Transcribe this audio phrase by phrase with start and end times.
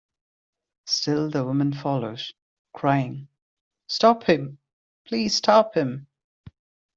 [0.87, 2.33] Still the woman follows,
[2.73, 3.27] crying,
[3.85, 4.57] "Stop him,
[5.05, 6.07] please stop him!"